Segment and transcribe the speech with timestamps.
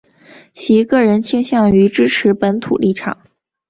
[0.51, 3.15] 其个人倾向于支持本土立场。